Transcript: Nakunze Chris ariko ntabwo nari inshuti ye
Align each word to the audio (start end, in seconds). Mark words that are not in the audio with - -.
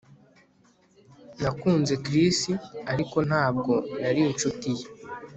Nakunze 1.41 1.93
Chris 2.03 2.39
ariko 2.91 3.17
ntabwo 3.29 3.71
nari 4.01 4.21
inshuti 4.29 4.69
ye 4.77 4.85